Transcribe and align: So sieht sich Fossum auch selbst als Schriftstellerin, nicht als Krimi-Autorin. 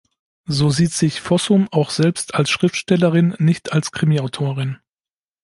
So 0.47 0.71
sieht 0.71 0.93
sich 0.93 1.21
Fossum 1.21 1.67
auch 1.71 1.91
selbst 1.91 2.33
als 2.33 2.49
Schriftstellerin, 2.49 3.35
nicht 3.37 3.71
als 3.71 3.91
Krimi-Autorin. 3.91 4.79